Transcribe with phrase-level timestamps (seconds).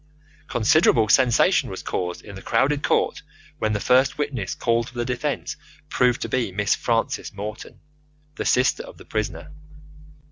[0.47, 3.21] Considerable sensation was caused in the crowded court
[3.59, 5.55] when the first witness called for the defence
[5.89, 7.79] proved to be Miss Frances Morton,
[8.33, 9.51] the sister of the prisoner.